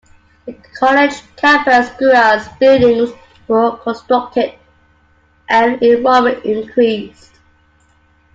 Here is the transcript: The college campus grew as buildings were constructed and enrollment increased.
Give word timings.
The 0.47 0.53
college 0.79 1.11
campus 1.35 1.91
grew 1.95 2.09
as 2.11 2.47
buildings 2.59 3.11
were 3.47 3.77
constructed 3.77 4.55
and 5.47 5.79
enrollment 5.83 6.43
increased. 6.43 7.33